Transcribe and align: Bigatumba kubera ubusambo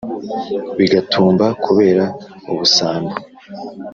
Bigatumba 0.77 1.45
kubera 1.63 2.03
ubusambo 2.51 3.15